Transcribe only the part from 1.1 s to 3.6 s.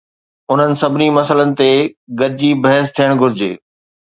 مسئلن تي گڏجي بحث ٿيڻ گهرجي